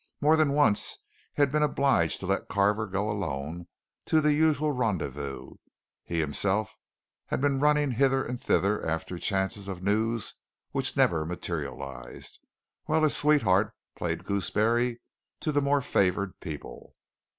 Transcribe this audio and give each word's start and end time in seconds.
More 0.19 0.35
than 0.35 0.53
once 0.53 0.97
he 1.35 1.43
had 1.43 1.51
been 1.51 1.61
obliged 1.61 2.21
to 2.21 2.25
let 2.25 2.47
Carver 2.47 2.87
go 2.87 3.07
alone 3.07 3.67
to 4.07 4.19
the 4.19 4.33
usual 4.33 4.71
rendezvous; 4.71 5.57
he 6.05 6.19
himself 6.19 6.75
had 7.27 7.39
been 7.39 7.59
running 7.59 7.91
hither 7.91 8.23
and 8.25 8.41
thither 8.41 8.83
after 8.83 9.19
chances 9.19 9.67
of 9.67 9.83
news 9.83 10.33
which 10.71 10.97
never 10.97 11.23
materialized, 11.23 12.39
while 12.85 13.03
his 13.03 13.15
sweetheart 13.15 13.75
played 13.95 14.23
gooseberry 14.23 14.99
to 15.41 15.51
the 15.51 15.61
more 15.61 15.83
favoured 15.83 16.39
people. 16.39 16.95